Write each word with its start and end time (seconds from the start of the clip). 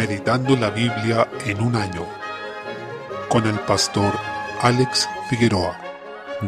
Meditando 0.00 0.56
la 0.56 0.70
Biblia 0.70 1.28
en 1.44 1.60
un 1.60 1.76
año 1.76 2.06
con 3.28 3.46
el 3.46 3.58
pastor 3.60 4.14
Alex 4.62 5.06
Figueroa. 5.28 5.78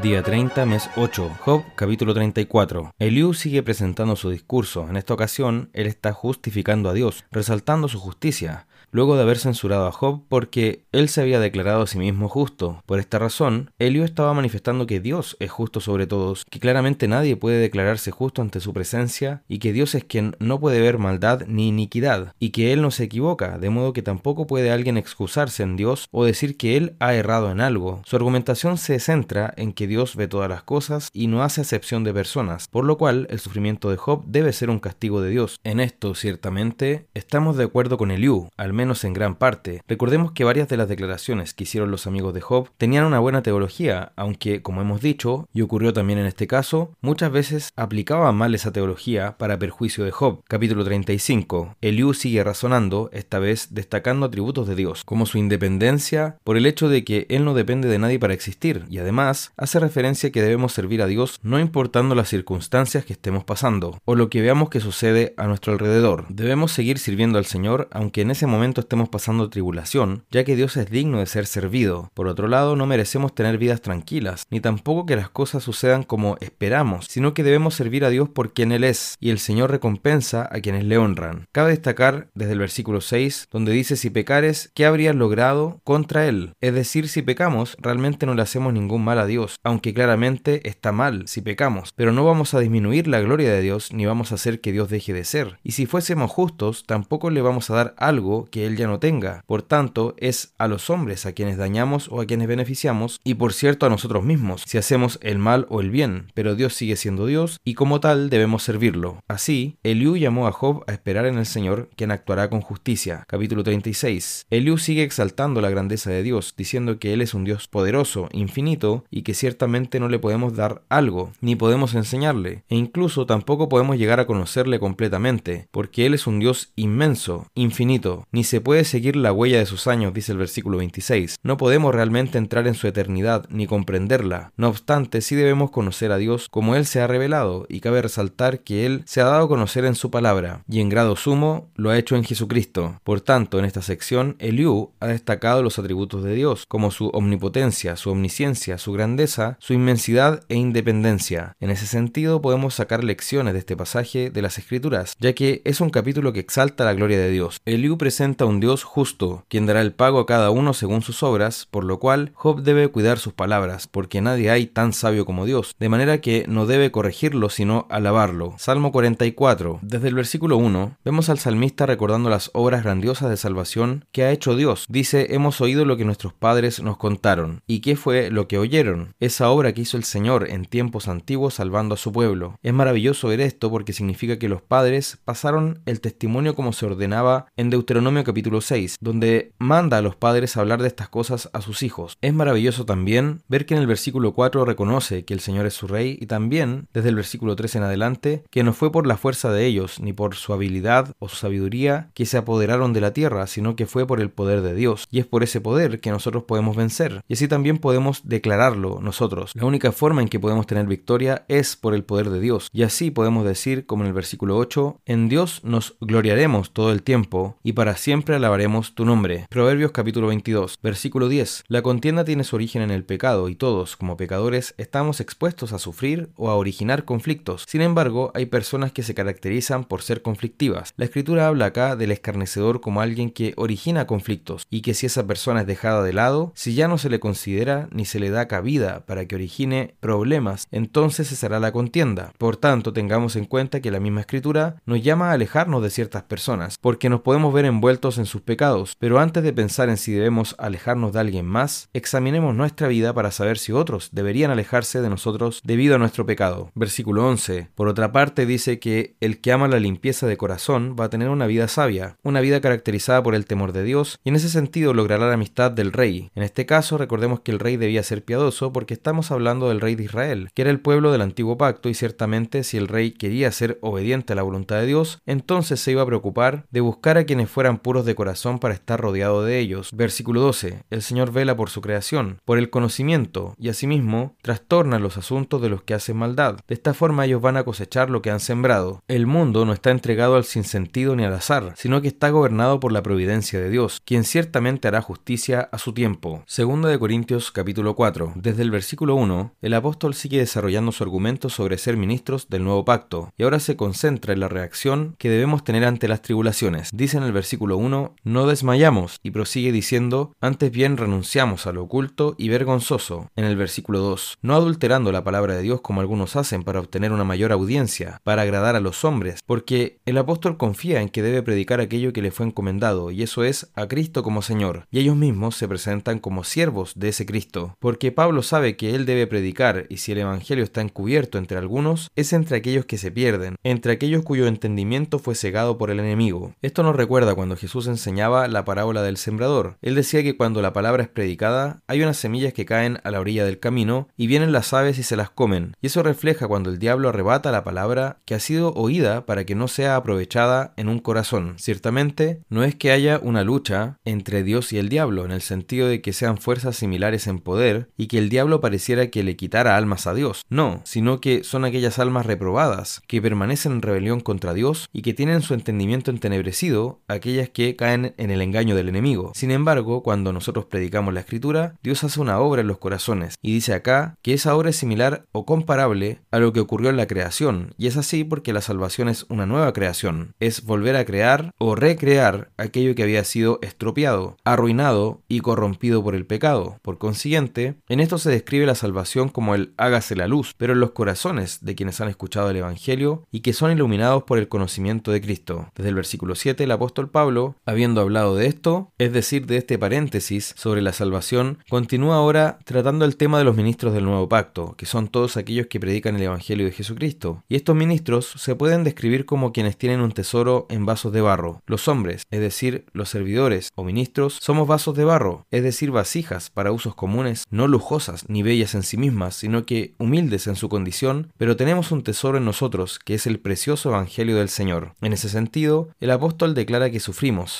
Día 0.00 0.22
30, 0.22 0.64
mes 0.64 0.88
8, 0.96 1.36
Job, 1.38 1.62
capítulo 1.74 2.14
34. 2.14 2.94
Eliú 2.98 3.34
sigue 3.34 3.62
presentando 3.62 4.16
su 4.16 4.30
discurso. 4.30 4.88
En 4.88 4.96
esta 4.96 5.12
ocasión, 5.12 5.68
él 5.74 5.86
está 5.86 6.14
justificando 6.14 6.88
a 6.88 6.94
Dios, 6.94 7.26
resaltando 7.30 7.88
su 7.88 8.00
justicia 8.00 8.66
luego 8.90 9.16
de 9.16 9.22
haber 9.22 9.38
censurado 9.38 9.86
a 9.86 9.92
Job 9.92 10.22
porque 10.28 10.84
él 10.92 11.08
se 11.08 11.20
había 11.20 11.40
declarado 11.40 11.82
a 11.82 11.86
sí 11.86 11.98
mismo 11.98 12.28
justo. 12.28 12.82
Por 12.86 12.98
esta 12.98 13.18
razón, 13.18 13.70
Elio 13.78 14.04
estaba 14.04 14.34
manifestando 14.34 14.86
que 14.86 15.00
Dios 15.00 15.36
es 15.40 15.50
justo 15.50 15.80
sobre 15.80 16.06
todos, 16.06 16.44
que 16.50 16.60
claramente 16.60 17.08
nadie 17.08 17.36
puede 17.36 17.58
declararse 17.58 18.10
justo 18.10 18.42
ante 18.42 18.60
su 18.60 18.72
presencia 18.72 19.42
y 19.48 19.58
que 19.58 19.72
Dios 19.72 19.94
es 19.94 20.04
quien 20.04 20.36
no 20.38 20.60
puede 20.60 20.80
ver 20.80 20.98
maldad 20.98 21.44
ni 21.46 21.68
iniquidad, 21.68 22.34
y 22.38 22.50
que 22.50 22.72
Él 22.72 22.82
no 22.82 22.90
se 22.90 23.04
equivoca, 23.04 23.58
de 23.58 23.70
modo 23.70 23.92
que 23.92 24.02
tampoco 24.02 24.46
puede 24.46 24.70
alguien 24.70 24.96
excusarse 24.96 25.62
en 25.62 25.76
Dios 25.76 26.08
o 26.10 26.24
decir 26.24 26.56
que 26.56 26.76
Él 26.76 26.96
ha 27.00 27.14
errado 27.14 27.50
en 27.50 27.60
algo. 27.60 28.02
Su 28.04 28.16
argumentación 28.16 28.78
se 28.78 28.98
centra 29.00 29.52
en 29.56 29.72
que 29.72 29.86
Dios 29.86 30.16
ve 30.16 30.28
todas 30.28 30.48
las 30.48 30.62
cosas 30.62 31.10
y 31.12 31.26
no 31.26 31.42
hace 31.42 31.62
excepción 31.62 32.04
de 32.04 32.14
personas, 32.14 32.68
por 32.68 32.84
lo 32.84 32.98
cual 32.98 33.26
el 33.30 33.40
sufrimiento 33.40 33.90
de 33.90 33.96
Job 33.96 34.24
debe 34.26 34.52
ser 34.52 34.70
un 34.70 34.80
castigo 34.80 35.20
de 35.20 35.30
Dios. 35.30 35.60
En 35.64 35.80
esto, 35.80 36.14
ciertamente, 36.14 37.06
estamos 37.14 37.56
de 37.56 37.64
acuerdo 37.64 37.98
con 37.98 38.10
Eliú, 38.10 38.50
menos 38.72 38.82
menos 38.82 39.04
en 39.04 39.12
gran 39.12 39.36
parte. 39.36 39.80
Recordemos 39.86 40.32
que 40.32 40.42
varias 40.42 40.68
de 40.68 40.76
las 40.76 40.88
declaraciones 40.88 41.54
que 41.54 41.62
hicieron 41.62 41.92
los 41.92 42.08
amigos 42.08 42.34
de 42.34 42.40
Job 42.40 42.68
tenían 42.78 43.04
una 43.04 43.20
buena 43.20 43.40
teología, 43.40 44.10
aunque, 44.16 44.60
como 44.60 44.80
hemos 44.80 45.00
dicho, 45.00 45.48
y 45.54 45.60
ocurrió 45.60 45.92
también 45.92 46.18
en 46.18 46.26
este 46.26 46.48
caso, 46.48 46.90
muchas 47.00 47.30
veces 47.30 47.72
aplicaban 47.76 48.34
mal 48.34 48.56
esa 48.56 48.72
teología 48.72 49.36
para 49.38 49.56
perjuicio 49.56 50.04
de 50.04 50.10
Job. 50.10 50.42
Capítulo 50.48 50.84
35. 50.84 51.76
Eliú 51.80 52.12
sigue 52.12 52.42
razonando, 52.42 53.08
esta 53.12 53.38
vez 53.38 53.68
destacando 53.70 54.26
atributos 54.26 54.66
de 54.66 54.74
Dios, 54.74 55.04
como 55.04 55.26
su 55.26 55.38
independencia, 55.38 56.38
por 56.42 56.56
el 56.56 56.66
hecho 56.66 56.88
de 56.88 57.04
que 57.04 57.26
Él 57.28 57.44
no 57.44 57.54
depende 57.54 57.86
de 57.86 58.00
nadie 58.00 58.18
para 58.18 58.34
existir, 58.34 58.84
y 58.90 58.98
además 58.98 59.52
hace 59.56 59.78
referencia 59.78 60.32
que 60.32 60.42
debemos 60.42 60.72
servir 60.72 61.02
a 61.02 61.06
Dios 61.06 61.38
no 61.44 61.60
importando 61.60 62.16
las 62.16 62.28
circunstancias 62.28 63.04
que 63.04 63.12
estemos 63.12 63.44
pasando, 63.44 64.00
o 64.04 64.16
lo 64.16 64.28
que 64.28 64.40
veamos 64.40 64.70
que 64.70 64.80
sucede 64.80 65.34
a 65.36 65.46
nuestro 65.46 65.72
alrededor. 65.72 66.26
Debemos 66.30 66.72
seguir 66.72 66.98
sirviendo 66.98 67.38
al 67.38 67.46
Señor, 67.46 67.86
aunque 67.92 68.22
en 68.22 68.32
ese 68.32 68.48
momento 68.48 68.61
estemos 68.62 69.08
pasando 69.08 69.50
tribulación, 69.50 70.24
ya 70.30 70.44
que 70.44 70.56
Dios 70.56 70.76
es 70.76 70.90
digno 70.90 71.18
de 71.18 71.26
ser 71.26 71.46
servido. 71.46 72.10
Por 72.14 72.28
otro 72.28 72.48
lado, 72.48 72.76
no 72.76 72.86
merecemos 72.86 73.34
tener 73.34 73.58
vidas 73.58 73.80
tranquilas, 73.80 74.46
ni 74.50 74.60
tampoco 74.60 75.04
que 75.04 75.16
las 75.16 75.28
cosas 75.28 75.64
sucedan 75.64 76.04
como 76.04 76.36
esperamos, 76.40 77.06
sino 77.06 77.34
que 77.34 77.42
debemos 77.42 77.74
servir 77.74 78.04
a 78.04 78.10
Dios 78.10 78.28
por 78.28 78.52
quien 78.52 78.72
Él 78.72 78.84
es, 78.84 79.16
y 79.20 79.30
el 79.30 79.38
Señor 79.38 79.70
recompensa 79.70 80.48
a 80.50 80.60
quienes 80.60 80.84
le 80.84 80.98
honran. 80.98 81.46
Cabe 81.52 81.70
destacar 81.70 82.28
desde 82.34 82.52
el 82.52 82.58
versículo 82.60 83.00
6, 83.00 83.48
donde 83.50 83.72
dice 83.72 83.96
si 83.96 84.10
pecares, 84.10 84.70
¿qué 84.74 84.86
habrías 84.86 85.16
logrado 85.16 85.80
contra 85.84 86.26
Él? 86.26 86.54
Es 86.60 86.74
decir, 86.74 87.08
si 87.08 87.22
pecamos, 87.22 87.76
realmente 87.80 88.26
no 88.26 88.34
le 88.34 88.42
hacemos 88.42 88.72
ningún 88.72 89.04
mal 89.04 89.18
a 89.18 89.26
Dios, 89.26 89.56
aunque 89.64 89.92
claramente 89.92 90.68
está 90.68 90.92
mal 90.92 91.24
si 91.26 91.40
pecamos, 91.40 91.92
pero 91.96 92.12
no 92.12 92.24
vamos 92.24 92.54
a 92.54 92.60
disminuir 92.60 93.08
la 93.08 93.20
gloria 93.20 93.52
de 93.52 93.60
Dios, 93.60 93.92
ni 93.92 94.06
vamos 94.06 94.32
a 94.32 94.36
hacer 94.36 94.60
que 94.60 94.72
Dios 94.72 94.88
deje 94.88 95.12
de 95.12 95.24
ser. 95.24 95.58
Y 95.62 95.72
si 95.72 95.86
fuésemos 95.86 96.30
justos, 96.30 96.84
tampoco 96.86 97.30
le 97.30 97.42
vamos 97.42 97.70
a 97.70 97.74
dar 97.74 97.94
algo 97.96 98.41
que 98.50 98.66
él 98.66 98.76
ya 98.76 98.86
no 98.86 98.98
tenga. 98.98 99.44
Por 99.46 99.62
tanto, 99.62 100.14
es 100.18 100.54
a 100.58 100.68
los 100.68 100.90
hombres 100.90 101.26
a 101.26 101.32
quienes 101.32 101.56
dañamos 101.56 102.08
o 102.10 102.20
a 102.20 102.26
quienes 102.26 102.48
beneficiamos, 102.48 103.20
y 103.24 103.34
por 103.34 103.52
cierto 103.52 103.86
a 103.86 103.90
nosotros 103.90 104.24
mismos, 104.24 104.62
si 104.66 104.78
hacemos 104.78 105.18
el 105.22 105.38
mal 105.38 105.66
o 105.68 105.80
el 105.80 105.90
bien. 105.90 106.30
Pero 106.34 106.54
Dios 106.54 106.74
sigue 106.74 106.96
siendo 106.96 107.26
Dios, 107.26 107.60
y 107.64 107.74
como 107.74 108.00
tal 108.00 108.30
debemos 108.30 108.62
servirlo. 108.62 109.22
Así, 109.28 109.76
Eliú 109.82 110.16
llamó 110.16 110.46
a 110.46 110.52
Job 110.52 110.84
a 110.86 110.92
esperar 110.92 111.26
en 111.26 111.38
el 111.38 111.46
Señor, 111.46 111.90
quien 111.96 112.10
actuará 112.10 112.50
con 112.50 112.60
justicia. 112.60 113.24
Capítulo 113.26 113.62
36. 113.62 114.46
Eliú 114.50 114.78
sigue 114.78 115.02
exaltando 115.02 115.60
la 115.60 115.70
grandeza 115.70 116.10
de 116.10 116.22
Dios, 116.22 116.54
diciendo 116.56 116.98
que 116.98 117.12
Él 117.12 117.22
es 117.22 117.34
un 117.34 117.44
Dios 117.44 117.68
poderoso, 117.68 118.28
infinito, 118.32 119.04
y 119.10 119.22
que 119.22 119.34
ciertamente 119.34 120.00
no 120.00 120.08
le 120.08 120.18
podemos 120.18 120.54
dar 120.54 120.82
algo, 120.88 121.32
ni 121.40 121.56
podemos 121.56 121.94
enseñarle, 121.94 122.64
e 122.68 122.76
incluso 122.76 123.26
tampoco 123.26 123.68
podemos 123.68 123.96
llegar 123.96 124.20
a 124.20 124.26
conocerle 124.26 124.78
completamente, 124.78 125.68
porque 125.70 126.06
Él 126.06 126.14
es 126.14 126.26
un 126.26 126.38
Dios 126.38 126.72
inmenso, 126.76 127.46
infinito, 127.54 128.26
ni 128.32 128.44
se 128.44 128.60
puede 128.60 128.84
seguir 128.84 129.14
la 129.16 129.32
huella 129.32 129.58
de 129.58 129.66
sus 129.66 129.86
años, 129.86 130.14
dice 130.14 130.32
el 130.32 130.38
versículo 130.38 130.78
26. 130.78 131.36
No 131.42 131.56
podemos 131.56 131.94
realmente 131.94 132.38
entrar 132.38 132.66
en 132.66 132.74
su 132.74 132.88
eternidad 132.88 133.46
ni 133.50 133.66
comprenderla. 133.66 134.52
No 134.56 134.68
obstante, 134.68 135.20
sí 135.20 135.36
debemos 135.36 135.70
conocer 135.70 136.10
a 136.12 136.16
Dios 136.16 136.48
como 136.48 136.74
Él 136.74 136.86
se 136.86 137.00
ha 137.00 137.06
revelado, 137.06 137.66
y 137.68 137.80
cabe 137.80 138.00
resaltar 138.02 138.60
que 138.60 138.86
Él 138.86 139.02
se 139.04 139.20
ha 139.20 139.24
dado 139.24 139.44
a 139.44 139.48
conocer 139.48 139.84
en 139.84 139.94
su 139.94 140.10
palabra, 140.10 140.64
y 140.68 140.80
en 140.80 140.88
grado 140.88 141.14
sumo 141.16 141.70
lo 141.76 141.90
ha 141.90 141.98
hecho 141.98 142.16
en 142.16 142.24
Jesucristo. 142.24 142.98
Por 143.04 143.20
tanto, 143.20 143.58
en 143.58 143.66
esta 143.66 143.82
sección, 143.82 144.36
Eliú 144.38 144.92
ha 145.00 145.08
destacado 145.08 145.62
los 145.62 145.78
atributos 145.78 146.24
de 146.24 146.34
Dios, 146.34 146.64
como 146.66 146.90
su 146.90 147.08
omnipotencia, 147.08 147.96
su 147.96 148.10
omnisciencia, 148.10 148.78
su 148.78 148.92
grandeza, 148.92 149.56
su 149.60 149.74
inmensidad 149.74 150.42
e 150.48 150.56
independencia. 150.56 151.54
En 151.60 151.70
ese 151.70 151.86
sentido, 151.86 152.40
podemos 152.40 152.74
sacar 152.74 153.04
lecciones 153.04 153.52
de 153.52 153.58
este 153.58 153.76
pasaje 153.76 154.30
de 154.30 154.42
las 154.42 154.58
Escrituras, 154.58 155.14
ya 155.18 155.34
que 155.34 155.60
es 155.64 155.80
un 155.80 155.90
capítulo 155.90 156.32
que 156.32 156.40
exalta 156.40 156.84
la 156.84 156.94
gloria 156.94 157.18
de 157.18 157.30
Dios. 157.30 157.60
Eliú 157.66 157.98
presenta 157.98 158.21
un 158.22 158.60
Dios 158.60 158.84
justo, 158.84 159.44
quien 159.48 159.66
dará 159.66 159.80
el 159.80 159.92
pago 159.92 160.20
a 160.20 160.26
cada 160.26 160.50
uno 160.50 160.74
según 160.74 161.02
sus 161.02 161.24
obras, 161.24 161.66
por 161.70 161.82
lo 161.82 161.98
cual 161.98 162.30
Job 162.34 162.62
debe 162.62 162.86
cuidar 162.86 163.18
sus 163.18 163.32
palabras, 163.32 163.88
porque 163.88 164.20
nadie 164.20 164.48
hay 164.48 164.66
tan 164.66 164.92
sabio 164.92 165.26
como 165.26 165.44
Dios, 165.44 165.74
de 165.80 165.88
manera 165.88 166.20
que 166.20 166.44
no 166.46 166.66
debe 166.66 166.92
corregirlo 166.92 167.50
sino 167.50 167.86
alabarlo. 167.90 168.54
Salmo 168.58 168.92
44. 168.92 169.80
Desde 169.82 170.06
el 170.06 170.14
versículo 170.14 170.56
1 170.56 170.98
vemos 171.04 171.28
al 171.30 171.40
salmista 171.40 171.84
recordando 171.84 172.30
las 172.30 172.50
obras 172.54 172.84
grandiosas 172.84 173.28
de 173.28 173.36
salvación 173.36 174.04
que 174.12 174.22
ha 174.22 174.30
hecho 174.30 174.54
Dios. 174.54 174.86
Dice, 174.88 175.34
hemos 175.34 175.60
oído 175.60 175.84
lo 175.84 175.96
que 175.96 176.04
nuestros 176.04 176.32
padres 176.32 176.80
nos 176.80 176.98
contaron. 176.98 177.62
¿Y 177.66 177.80
qué 177.80 177.96
fue 177.96 178.30
lo 178.30 178.46
que 178.46 178.58
oyeron? 178.58 179.14
Esa 179.18 179.50
obra 179.50 179.72
que 179.72 179.80
hizo 179.80 179.96
el 179.96 180.04
Señor 180.04 180.48
en 180.48 180.64
tiempos 180.64 181.08
antiguos 181.08 181.54
salvando 181.54 181.94
a 181.94 181.98
su 181.98 182.12
pueblo. 182.12 182.54
Es 182.62 182.72
maravilloso 182.72 183.26
ver 183.26 183.40
esto 183.40 183.68
porque 183.68 183.92
significa 183.92 184.38
que 184.38 184.48
los 184.48 184.62
padres 184.62 185.18
pasaron 185.24 185.80
el 185.86 186.00
testimonio 186.00 186.54
como 186.54 186.72
se 186.72 186.86
ordenaba 186.86 187.46
en 187.56 187.70
Deuteronomio 187.70 188.11
capítulo 188.22 188.60
6, 188.60 188.98
donde 189.00 189.52
manda 189.58 189.96
a 189.96 190.02
los 190.02 190.14
padres 190.14 190.56
hablar 190.56 190.82
de 190.82 190.88
estas 190.88 191.08
cosas 191.08 191.48
a 191.52 191.62
sus 191.62 191.82
hijos. 191.82 192.18
Es 192.20 192.34
maravilloso 192.34 192.84
también 192.84 193.40
ver 193.48 193.64
que 193.64 193.74
en 193.74 193.80
el 193.80 193.86
versículo 193.86 194.34
4 194.34 194.64
reconoce 194.64 195.24
que 195.24 195.32
el 195.32 195.40
Señor 195.40 195.64
es 195.66 195.74
su 195.74 195.86
rey 195.86 196.18
y 196.20 196.26
también, 196.26 196.88
desde 196.92 197.08
el 197.08 197.14
versículo 197.14 197.56
3 197.56 197.76
en 197.76 197.82
adelante, 197.84 198.44
que 198.50 198.62
no 198.62 198.74
fue 198.74 198.92
por 198.92 199.06
la 199.06 199.16
fuerza 199.16 199.50
de 199.50 199.64
ellos, 199.64 200.00
ni 200.00 200.12
por 200.12 200.34
su 200.34 200.52
habilidad 200.52 201.14
o 201.18 201.28
su 201.28 201.36
sabiduría 201.36 202.10
que 202.14 202.26
se 202.26 202.36
apoderaron 202.36 202.92
de 202.92 203.00
la 203.00 203.12
tierra, 203.12 203.46
sino 203.46 203.74
que 203.74 203.86
fue 203.86 204.06
por 204.06 204.20
el 204.20 204.30
poder 204.30 204.60
de 204.60 204.74
Dios. 204.74 205.06
Y 205.10 205.18
es 205.18 205.26
por 205.26 205.42
ese 205.42 205.60
poder 205.60 206.00
que 206.00 206.10
nosotros 206.10 206.44
podemos 206.44 206.76
vencer. 206.76 207.22
Y 207.28 207.34
así 207.34 207.48
también 207.48 207.78
podemos 207.78 208.20
declararlo 208.24 209.00
nosotros. 209.00 209.52
La 209.54 209.64
única 209.64 209.92
forma 209.92 210.22
en 210.22 210.28
que 210.28 210.40
podemos 210.40 210.66
tener 210.66 210.86
victoria 210.86 211.44
es 211.48 211.76
por 211.76 211.94
el 211.94 212.04
poder 212.04 212.30
de 212.30 212.40
Dios. 212.40 212.68
Y 212.72 212.82
así 212.82 213.10
podemos 213.10 213.44
decir, 213.44 213.86
como 213.86 214.02
en 214.02 214.08
el 214.08 214.14
versículo 214.14 214.56
8, 214.56 215.00
en 215.06 215.28
Dios 215.28 215.60
nos 215.64 215.96
gloriaremos 216.00 216.72
todo 216.72 216.92
el 216.92 217.02
tiempo 217.02 217.56
y 217.62 217.72
para 217.72 217.92
siempre 218.02 218.34
alabaremos 218.34 218.96
tu 218.96 219.04
nombre. 219.04 219.46
Proverbios 219.48 219.92
capítulo 219.92 220.26
22, 220.26 220.80
versículo 220.82 221.28
10. 221.28 221.66
La 221.68 221.82
contienda 221.82 222.24
tiene 222.24 222.42
su 222.42 222.56
origen 222.56 222.82
en 222.82 222.90
el 222.90 223.04
pecado 223.04 223.48
y 223.48 223.54
todos, 223.54 223.96
como 223.96 224.16
pecadores, 224.16 224.74
estamos 224.76 225.20
expuestos 225.20 225.72
a 225.72 225.78
sufrir 225.78 226.28
o 226.34 226.50
a 226.50 226.56
originar 226.56 227.04
conflictos. 227.04 227.64
Sin 227.68 227.80
embargo, 227.80 228.32
hay 228.34 228.46
personas 228.46 228.90
que 228.90 229.04
se 229.04 229.14
caracterizan 229.14 229.84
por 229.84 230.02
ser 230.02 230.20
conflictivas. 230.20 230.92
La 230.96 231.04
escritura 231.04 231.46
habla 231.46 231.66
acá 231.66 231.94
del 231.94 232.10
escarnecedor 232.10 232.80
como 232.80 233.00
alguien 233.00 233.30
que 233.30 233.54
origina 233.56 234.08
conflictos 234.08 234.66
y 234.68 234.80
que 234.80 234.94
si 234.94 235.06
esa 235.06 235.24
persona 235.28 235.60
es 235.60 235.68
dejada 235.68 236.02
de 236.02 236.12
lado, 236.12 236.50
si 236.56 236.74
ya 236.74 236.88
no 236.88 236.98
se 236.98 237.08
le 237.08 237.20
considera 237.20 237.88
ni 237.92 238.04
se 238.04 238.18
le 238.18 238.30
da 238.30 238.48
cabida 238.48 239.06
para 239.06 239.26
que 239.26 239.36
origine 239.36 239.94
problemas, 240.00 240.66
entonces 240.72 241.28
cesará 241.28 241.60
la 241.60 241.70
contienda. 241.70 242.32
Por 242.36 242.56
tanto, 242.56 242.92
tengamos 242.92 243.36
en 243.36 243.44
cuenta 243.44 243.78
que 243.78 243.92
la 243.92 244.00
misma 244.00 244.22
escritura 244.22 244.82
nos 244.86 245.04
llama 245.04 245.30
a 245.30 245.34
alejarnos 245.34 245.84
de 245.84 245.90
ciertas 245.90 246.24
personas, 246.24 246.78
porque 246.80 247.08
nos 247.08 247.20
podemos 247.20 247.54
ver 247.54 247.64
envueltos 247.64 247.91
en 247.92 248.26
sus 248.26 248.42
pecados, 248.42 248.94
pero 248.98 249.18
antes 249.18 249.42
de 249.42 249.52
pensar 249.52 249.88
en 249.88 249.96
si 249.96 250.12
debemos 250.12 250.54
alejarnos 250.58 251.12
de 251.12 251.20
alguien 251.20 251.46
más, 251.46 251.88
examinemos 251.92 252.54
nuestra 252.54 252.88
vida 252.88 253.12
para 253.12 253.30
saber 253.30 253.58
si 253.58 253.72
otros 253.72 254.10
deberían 254.12 254.50
alejarse 254.50 255.00
de 255.00 255.08
nosotros 255.08 255.60
debido 255.64 255.94
a 255.94 255.98
nuestro 255.98 256.26
pecado. 256.26 256.70
Versículo 256.74 257.26
11. 257.26 257.70
Por 257.74 257.88
otra 257.88 258.12
parte 258.12 258.46
dice 258.46 258.78
que 258.78 259.16
el 259.20 259.40
que 259.40 259.52
ama 259.52 259.68
la 259.68 259.80
limpieza 259.80 260.26
de 260.26 260.36
corazón 260.36 260.96
va 260.98 261.06
a 261.06 261.10
tener 261.10 261.28
una 261.28 261.46
vida 261.46 261.68
sabia, 261.68 262.18
una 262.22 262.40
vida 262.40 262.60
caracterizada 262.60 263.22
por 263.22 263.34
el 263.34 263.46
temor 263.46 263.72
de 263.72 263.84
Dios, 263.84 264.18
y 264.22 264.28
en 264.28 264.36
ese 264.36 264.48
sentido 264.48 264.94
logrará 264.94 265.26
la 265.26 265.34
amistad 265.34 265.70
del 265.70 265.92
rey. 265.92 266.30
En 266.34 266.42
este 266.42 266.66
caso 266.66 266.98
recordemos 266.98 267.40
que 267.40 267.52
el 267.52 267.58
rey 267.58 267.76
debía 267.76 268.02
ser 268.02 268.24
piadoso 268.24 268.72
porque 268.72 268.82
que 268.86 268.94
estamos 268.94 269.30
hablando 269.30 269.68
del 269.68 269.80
rey 269.80 269.94
de 269.94 270.04
Israel, 270.04 270.50
que 270.54 270.62
era 270.62 270.70
el 270.70 270.80
pueblo 270.80 271.12
del 271.12 271.22
antiguo 271.22 271.56
pacto 271.56 271.88
y 271.88 271.94
ciertamente 271.94 272.64
si 272.64 272.76
el 272.76 272.88
rey 272.88 273.12
quería 273.12 273.50
ser 273.52 273.78
obediente 273.80 274.32
a 274.32 274.36
la 274.36 274.42
voluntad 274.42 274.80
de 274.80 274.86
Dios, 274.86 275.20
entonces 275.24 275.80
se 275.80 275.92
iba 275.92 276.02
a 276.02 276.06
preocupar 276.06 276.66
de 276.70 276.80
buscar 276.80 277.16
a 277.16 277.24
quienes 277.24 277.48
fueran 277.48 277.78
puros 277.82 278.04
de 278.04 278.14
corazón 278.14 278.58
para 278.58 278.74
estar 278.74 279.00
rodeado 279.00 279.44
de 279.44 279.58
ellos. 279.58 279.90
Versículo 279.92 280.40
12. 280.40 280.84
El 280.90 281.02
Señor 281.02 281.32
vela 281.32 281.56
por 281.56 281.70
su 281.70 281.80
creación, 281.80 282.38
por 282.44 282.58
el 282.58 282.70
conocimiento, 282.70 283.54
y 283.58 283.68
asimismo 283.68 284.36
trastorna 284.42 284.98
los 284.98 285.16
asuntos 285.16 285.60
de 285.60 285.68
los 285.68 285.82
que 285.82 285.94
hacen 285.94 286.16
maldad. 286.16 286.58
De 286.66 286.74
esta 286.74 286.94
forma 286.94 287.24
ellos 287.24 287.42
van 287.42 287.56
a 287.56 287.64
cosechar 287.64 288.10
lo 288.10 288.22
que 288.22 288.30
han 288.30 288.40
sembrado. 288.40 289.02
El 289.08 289.26
mundo 289.26 289.64
no 289.64 289.72
está 289.72 289.90
entregado 289.90 290.36
al 290.36 290.44
sinsentido 290.44 291.16
ni 291.16 291.24
al 291.24 291.34
azar, 291.34 291.74
sino 291.76 292.00
que 292.00 292.08
está 292.08 292.30
gobernado 292.30 292.80
por 292.80 292.92
la 292.92 293.02
providencia 293.02 293.60
de 293.60 293.70
Dios, 293.70 294.00
quien 294.04 294.24
ciertamente 294.24 294.88
hará 294.88 295.00
justicia 295.00 295.68
a 295.72 295.78
su 295.78 295.92
tiempo. 295.92 296.42
Segunda 296.46 296.88
de 296.88 296.98
Corintios 296.98 297.50
capítulo 297.52 297.94
4. 297.94 298.32
Desde 298.36 298.62
el 298.62 298.70
versículo 298.70 299.14
1, 299.16 299.54
el 299.60 299.74
apóstol 299.74 300.14
sigue 300.14 300.38
desarrollando 300.38 300.92
su 300.92 301.04
argumento 301.04 301.48
sobre 301.48 301.78
ser 301.78 301.96
ministros 301.96 302.48
del 302.48 302.64
nuevo 302.64 302.84
pacto, 302.84 303.32
y 303.36 303.42
ahora 303.42 303.60
se 303.60 303.76
concentra 303.76 304.32
en 304.32 304.40
la 304.40 304.48
reacción 304.48 305.14
que 305.18 305.30
debemos 305.30 305.64
tener 305.64 305.84
ante 305.84 306.08
las 306.08 306.22
tribulaciones. 306.22 306.90
Dice 306.92 307.16
en 307.16 307.24
el 307.24 307.32
versículo 307.32 307.71
1, 307.76 308.14
no 308.24 308.46
desmayamos, 308.46 309.18
y 309.22 309.30
prosigue 309.30 309.72
diciendo, 309.72 310.32
antes 310.40 310.70
bien 310.70 310.96
renunciamos 310.96 311.66
a 311.66 311.72
lo 311.72 311.82
oculto 311.82 312.34
y 312.38 312.48
vergonzoso. 312.48 313.30
En 313.36 313.44
el 313.44 313.56
versículo 313.56 314.00
2, 314.00 314.38
no 314.42 314.54
adulterando 314.54 315.12
la 315.12 315.24
palabra 315.24 315.54
de 315.54 315.62
Dios 315.62 315.80
como 315.80 316.00
algunos 316.00 316.36
hacen 316.36 316.62
para 316.62 316.80
obtener 316.80 317.12
una 317.12 317.24
mayor 317.24 317.52
audiencia, 317.52 318.20
para 318.24 318.42
agradar 318.42 318.76
a 318.76 318.80
los 318.80 319.04
hombres, 319.04 319.40
porque 319.46 319.98
el 320.06 320.18
apóstol 320.18 320.56
confía 320.56 321.00
en 321.00 321.08
que 321.08 321.22
debe 321.22 321.42
predicar 321.42 321.80
aquello 321.80 322.12
que 322.12 322.22
le 322.22 322.30
fue 322.30 322.46
encomendado, 322.46 323.10
y 323.10 323.22
eso 323.22 323.44
es 323.44 323.70
a 323.74 323.88
Cristo 323.88 324.22
como 324.22 324.42
Señor, 324.42 324.86
y 324.90 325.00
ellos 325.00 325.16
mismos 325.16 325.56
se 325.56 325.68
presentan 325.68 326.18
como 326.18 326.44
siervos 326.44 326.92
de 326.96 327.08
ese 327.08 327.26
Cristo, 327.26 327.76
porque 327.78 328.12
Pablo 328.12 328.42
sabe 328.42 328.76
que 328.76 328.94
él 328.94 329.06
debe 329.06 329.26
predicar, 329.26 329.86
y 329.88 329.98
si 329.98 330.12
el 330.12 330.18
Evangelio 330.18 330.64
está 330.64 330.80
encubierto 330.80 331.38
entre 331.38 331.58
algunos, 331.58 332.10
es 332.16 332.32
entre 332.32 332.56
aquellos 332.56 332.86
que 332.86 332.98
se 332.98 333.10
pierden, 333.10 333.56
entre 333.62 333.92
aquellos 333.92 334.22
cuyo 334.22 334.46
entendimiento 334.46 335.18
fue 335.18 335.34
cegado 335.34 335.78
por 335.78 335.90
el 335.90 336.00
enemigo. 336.00 336.54
Esto 336.62 336.82
nos 336.82 336.96
recuerda 336.96 337.34
cuando 337.34 337.51
Jesús 337.56 337.86
enseñaba 337.86 338.48
la 338.48 338.64
parábola 338.64 339.02
del 339.02 339.16
sembrador. 339.16 339.76
Él 339.82 339.94
decía 339.94 340.22
que 340.22 340.36
cuando 340.36 340.62
la 340.62 340.72
palabra 340.72 341.02
es 341.02 341.08
predicada, 341.08 341.82
hay 341.86 342.02
unas 342.02 342.16
semillas 342.16 342.52
que 342.52 342.66
caen 342.66 342.98
a 343.04 343.10
la 343.10 343.20
orilla 343.20 343.44
del 343.44 343.58
camino, 343.58 344.08
y 344.16 344.26
vienen 344.26 344.52
las 344.52 344.72
aves 344.72 344.98
y 344.98 345.02
se 345.02 345.16
las 345.16 345.30
comen, 345.30 345.74
y 345.80 345.86
eso 345.86 346.02
refleja 346.02 346.48
cuando 346.48 346.70
el 346.70 346.78
diablo 346.78 347.08
arrebata 347.08 347.52
la 347.52 347.64
palabra 347.64 348.18
que 348.24 348.34
ha 348.34 348.40
sido 348.40 348.72
oída 348.74 349.26
para 349.26 349.44
que 349.44 349.54
no 349.54 349.68
sea 349.68 349.96
aprovechada 349.96 350.74
en 350.76 350.88
un 350.88 350.98
corazón. 350.98 351.54
Ciertamente, 351.58 352.42
no 352.48 352.64
es 352.64 352.74
que 352.74 352.92
haya 352.92 353.18
una 353.22 353.44
lucha 353.44 353.98
entre 354.04 354.42
Dios 354.42 354.72
y 354.72 354.78
el 354.78 354.88
diablo, 354.88 355.24
en 355.24 355.32
el 355.32 355.42
sentido 355.42 355.88
de 355.88 356.00
que 356.00 356.12
sean 356.12 356.38
fuerzas 356.38 356.76
similares 356.76 357.26
en 357.26 357.38
poder 357.38 357.90
y 357.96 358.06
que 358.06 358.18
el 358.18 358.28
diablo 358.28 358.60
pareciera 358.60 359.08
que 359.08 359.22
le 359.22 359.36
quitara 359.36 359.76
almas 359.76 360.06
a 360.06 360.14
Dios. 360.14 360.42
No, 360.48 360.80
sino 360.84 361.20
que 361.20 361.44
son 361.44 361.64
aquellas 361.64 361.98
almas 361.98 362.26
reprobadas, 362.26 363.02
que 363.06 363.22
permanecen 363.22 363.72
en 363.72 363.82
rebelión 363.82 364.20
contra 364.20 364.54
Dios 364.54 364.88
y 364.92 365.02
que 365.02 365.14
tienen 365.14 365.42
su 365.42 365.54
entendimiento 365.54 366.10
entenebrecido, 366.10 367.00
aquellas 367.08 367.41
que 367.50 367.76
caen 367.76 368.14
en 368.16 368.30
el 368.30 368.42
engaño 368.42 368.74
del 368.74 368.88
enemigo. 368.88 369.32
Sin 369.34 369.50
embargo, 369.50 370.02
cuando 370.02 370.32
nosotros 370.32 370.66
predicamos 370.66 371.14
la 371.14 371.20
escritura, 371.20 371.74
Dios 371.82 372.04
hace 372.04 372.20
una 372.20 372.38
obra 372.38 372.62
en 372.62 372.68
los 372.68 372.78
corazones 372.78 373.36
y 373.42 373.52
dice 373.52 373.74
acá 373.74 374.16
que 374.22 374.34
esa 374.34 374.54
obra 374.54 374.70
es 374.70 374.76
similar 374.76 375.24
o 375.32 375.44
comparable 375.44 376.20
a 376.30 376.38
lo 376.38 376.52
que 376.52 376.60
ocurrió 376.60 376.90
en 376.90 376.96
la 376.96 377.06
creación, 377.06 377.74
y 377.76 377.86
es 377.86 377.96
así 377.96 378.24
porque 378.24 378.52
la 378.52 378.60
salvación 378.60 379.08
es 379.08 379.26
una 379.28 379.46
nueva 379.46 379.72
creación, 379.72 380.34
es 380.40 380.64
volver 380.64 380.96
a 380.96 381.04
crear 381.04 381.52
o 381.58 381.74
recrear 381.74 382.50
aquello 382.56 382.94
que 382.94 383.02
había 383.02 383.24
sido 383.24 383.58
estropeado, 383.62 384.36
arruinado 384.44 385.22
y 385.28 385.40
corrompido 385.40 386.02
por 386.02 386.14
el 386.14 386.26
pecado. 386.26 386.78
Por 386.82 386.98
consiguiente, 386.98 387.76
en 387.88 388.00
esto 388.00 388.18
se 388.18 388.30
describe 388.30 388.66
la 388.66 388.74
salvación 388.74 389.28
como 389.28 389.54
el 389.54 389.72
hágase 389.76 390.16
la 390.16 390.28
luz, 390.28 390.54
pero 390.56 390.72
en 390.72 390.80
los 390.80 390.92
corazones 390.92 391.64
de 391.64 391.74
quienes 391.74 392.00
han 392.00 392.08
escuchado 392.08 392.50
el 392.50 392.56
Evangelio 392.56 393.26
y 393.30 393.40
que 393.40 393.52
son 393.52 393.72
iluminados 393.72 394.24
por 394.24 394.38
el 394.38 394.48
conocimiento 394.48 395.12
de 395.12 395.20
Cristo. 395.20 395.68
Desde 395.74 395.88
el 395.88 395.94
versículo 395.94 396.34
7, 396.34 396.64
el 396.64 396.70
apóstol 396.70 397.10
Pablo, 397.10 397.31
habiendo 397.64 398.00
hablado 398.00 398.36
de 398.36 398.46
esto, 398.46 398.90
es 398.98 399.12
decir, 399.12 399.46
de 399.46 399.56
este 399.56 399.78
paréntesis 399.78 400.54
sobre 400.56 400.82
la 400.82 400.92
salvación, 400.92 401.58
continúa 401.68 402.16
ahora 402.16 402.58
tratando 402.64 403.04
el 403.04 403.16
tema 403.16 403.38
de 403.38 403.44
los 403.44 403.56
ministros 403.56 403.94
del 403.94 404.04
nuevo 404.04 404.28
pacto, 404.28 404.74
que 404.76 404.86
son 404.86 405.08
todos 405.08 405.36
aquellos 405.36 405.66
que 405.66 405.80
predican 405.80 406.16
el 406.16 406.22
Evangelio 406.22 406.66
de 406.66 406.72
Jesucristo. 406.72 407.42
Y 407.48 407.56
estos 407.56 407.76
ministros 407.76 408.32
se 408.36 408.54
pueden 408.54 408.84
describir 408.84 409.24
como 409.24 409.52
quienes 409.52 409.76
tienen 409.76 410.00
un 410.00 410.12
tesoro 410.12 410.66
en 410.70 410.86
vasos 410.86 411.12
de 411.12 411.20
barro. 411.20 411.62
Los 411.66 411.88
hombres, 411.88 412.22
es 412.30 412.40
decir, 412.40 412.86
los 412.92 413.08
servidores 413.08 413.70
o 413.74 413.84
ministros, 413.84 414.38
somos 414.40 414.68
vasos 414.68 414.96
de 414.96 415.04
barro, 415.04 415.46
es 415.50 415.62
decir, 415.62 415.90
vasijas 415.90 416.50
para 416.50 416.72
usos 416.72 416.94
comunes, 416.94 417.44
no 417.50 417.68
lujosas 417.68 418.28
ni 418.28 418.42
bellas 418.42 418.74
en 418.74 418.82
sí 418.82 418.96
mismas, 418.96 419.36
sino 419.36 419.64
que 419.64 419.94
humildes 419.98 420.46
en 420.46 420.56
su 420.56 420.68
condición, 420.68 421.32
pero 421.36 421.56
tenemos 421.56 421.92
un 421.92 422.02
tesoro 422.02 422.38
en 422.38 422.44
nosotros, 422.44 422.98
que 422.98 423.14
es 423.14 423.26
el 423.26 423.38
precioso 423.38 423.90
Evangelio 423.90 424.36
del 424.36 424.48
Señor. 424.48 424.94
En 425.00 425.12
ese 425.12 425.28
sentido, 425.28 425.88
el 426.00 426.10
apóstol 426.10 426.54
declara 426.54 426.90
que 426.90 427.00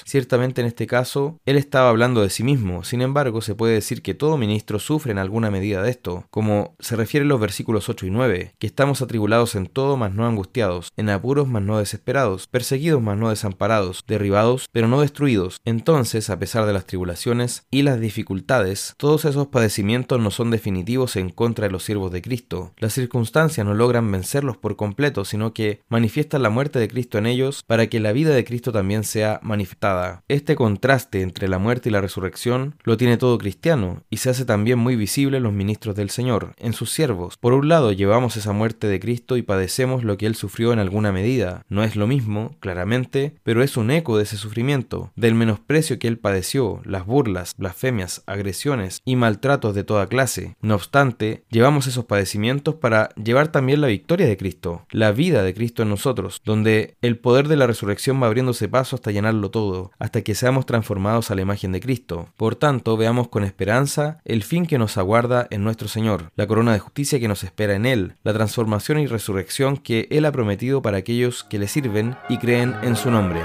Ciertamente 0.06 0.60
en 0.60 0.66
este 0.66 0.86
caso, 0.86 1.38
él 1.46 1.56
estaba 1.56 1.88
hablando 1.88 2.22
de 2.22 2.30
sí 2.30 2.42
mismo, 2.42 2.82
sin 2.84 3.00
embargo, 3.00 3.40
se 3.42 3.54
puede 3.54 3.74
decir 3.74 4.02
que 4.02 4.14
todo 4.14 4.36
ministro 4.36 4.78
sufre 4.78 5.12
en 5.12 5.18
alguna 5.18 5.50
medida 5.50 5.82
de 5.82 5.90
esto, 5.90 6.24
como 6.30 6.74
se 6.80 6.96
refiere 6.96 7.22
en 7.22 7.28
los 7.28 7.40
versículos 7.40 7.88
8 7.88 8.06
y 8.06 8.10
9, 8.10 8.54
que 8.58 8.66
estamos 8.66 9.02
atribulados 9.02 9.54
en 9.54 9.66
todo, 9.66 9.96
mas 9.96 10.12
no 10.12 10.26
angustiados, 10.26 10.92
en 10.96 11.10
apuros, 11.10 11.46
mas 11.46 11.62
no 11.62 11.78
desesperados, 11.78 12.48
perseguidos, 12.48 13.00
mas 13.00 13.16
no 13.18 13.30
desamparados, 13.30 14.02
derribados, 14.06 14.68
pero 14.72 14.88
no 14.88 15.00
destruidos. 15.00 15.60
Entonces, 15.64 16.28
a 16.28 16.38
pesar 16.38 16.66
de 16.66 16.72
las 16.72 16.86
tribulaciones 16.86 17.66
y 17.70 17.82
las 17.82 18.00
dificultades, 18.00 18.94
todos 18.96 19.24
esos 19.24 19.46
padecimientos 19.46 20.20
no 20.20 20.30
son 20.30 20.50
definitivos 20.50 21.14
en 21.16 21.30
contra 21.30 21.66
de 21.66 21.72
los 21.72 21.84
siervos 21.84 22.10
de 22.10 22.22
Cristo. 22.22 22.72
Las 22.78 22.94
circunstancias 22.94 23.64
no 23.64 23.74
logran 23.74 24.10
vencerlos 24.10 24.56
por 24.56 24.76
completo, 24.76 25.24
sino 25.24 25.52
que 25.52 25.82
manifiestan 25.88 26.42
la 26.42 26.50
muerte 26.50 26.78
de 26.78 26.88
Cristo 26.88 27.18
en 27.18 27.26
ellos 27.26 27.62
para 27.66 27.86
que 27.86 28.00
la 28.00 28.12
vida 28.12 28.34
de 28.34 28.44
Cristo 28.44 28.72
también 28.72 29.04
sea. 29.04 29.40
Este 30.28 30.56
contraste 30.56 31.22
entre 31.22 31.48
la 31.48 31.58
muerte 31.58 31.88
y 31.88 31.92
la 31.92 32.00
resurrección 32.00 32.76
lo 32.84 32.96
tiene 32.96 33.16
todo 33.16 33.38
cristiano 33.38 34.02
y 34.08 34.18
se 34.18 34.30
hace 34.30 34.44
también 34.44 34.78
muy 34.78 34.96
visible 34.96 35.36
en 35.36 35.42
los 35.42 35.52
ministros 35.52 35.94
del 35.94 36.10
Señor, 36.10 36.54
en 36.58 36.72
sus 36.72 36.90
siervos. 36.90 37.36
Por 37.36 37.52
un 37.52 37.68
lado, 37.68 37.92
llevamos 37.92 38.36
esa 38.36 38.52
muerte 38.52 38.86
de 38.86 39.00
Cristo 39.00 39.36
y 39.36 39.42
padecemos 39.42 40.04
lo 40.04 40.16
que 40.16 40.26
Él 40.26 40.34
sufrió 40.34 40.72
en 40.72 40.78
alguna 40.78 41.12
medida. 41.12 41.64
No 41.68 41.84
es 41.84 41.96
lo 41.96 42.06
mismo, 42.06 42.56
claramente, 42.60 43.34
pero 43.42 43.62
es 43.62 43.76
un 43.76 43.90
eco 43.90 44.16
de 44.16 44.22
ese 44.22 44.36
sufrimiento, 44.36 45.12
del 45.16 45.34
menosprecio 45.34 45.98
que 45.98 46.08
Él 46.08 46.18
padeció, 46.18 46.80
las 46.84 47.04
burlas, 47.04 47.54
blasfemias, 47.56 48.22
agresiones 48.26 49.00
y 49.04 49.16
maltratos 49.16 49.74
de 49.74 49.84
toda 49.84 50.06
clase. 50.06 50.56
No 50.60 50.74
obstante, 50.76 51.44
llevamos 51.50 51.86
esos 51.86 52.06
padecimientos 52.06 52.76
para 52.76 53.10
llevar 53.16 53.48
también 53.48 53.80
la 53.80 53.88
victoria 53.88 54.26
de 54.26 54.36
Cristo, 54.36 54.86
la 54.90 55.12
vida 55.12 55.42
de 55.42 55.54
Cristo 55.54 55.82
en 55.82 55.90
nosotros, 55.90 56.40
donde 56.44 56.96
el 57.02 57.18
poder 57.18 57.48
de 57.48 57.56
la 57.56 57.66
resurrección 57.66 58.22
va 58.22 58.26
abriéndose 58.26 58.68
paso 58.68 58.96
hasta 58.96 59.10
llenarlo 59.10 59.41
todo, 59.50 59.90
hasta 59.98 60.22
que 60.22 60.34
seamos 60.34 60.66
transformados 60.66 61.30
a 61.30 61.34
la 61.34 61.42
imagen 61.42 61.72
de 61.72 61.80
Cristo. 61.80 62.28
Por 62.36 62.56
tanto, 62.56 62.96
veamos 62.96 63.28
con 63.28 63.44
esperanza 63.44 64.20
el 64.24 64.42
fin 64.42 64.66
que 64.66 64.78
nos 64.78 64.98
aguarda 64.98 65.46
en 65.50 65.64
nuestro 65.64 65.88
Señor, 65.88 66.30
la 66.36 66.46
corona 66.46 66.72
de 66.72 66.78
justicia 66.78 67.20
que 67.20 67.28
nos 67.28 67.44
espera 67.44 67.74
en 67.74 67.86
Él, 67.86 68.16
la 68.24 68.32
transformación 68.32 68.98
y 68.98 69.06
resurrección 69.06 69.76
que 69.76 70.08
Él 70.10 70.24
ha 70.24 70.32
prometido 70.32 70.82
para 70.82 70.98
aquellos 70.98 71.44
que 71.44 71.58
le 71.58 71.68
sirven 71.68 72.16
y 72.28 72.38
creen 72.38 72.74
en 72.82 72.96
su 72.96 73.10
nombre. 73.10 73.40